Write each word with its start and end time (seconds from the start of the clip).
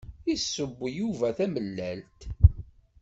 Yesseww 0.27 0.77
Yuba 0.97 1.27
tamellalt. 1.37 2.19